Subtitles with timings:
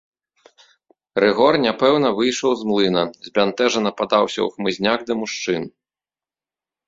[1.23, 5.63] Рыгор няпэўна выйшаў з млына, збянтэжана падаўся ў хмызняк да мужчын.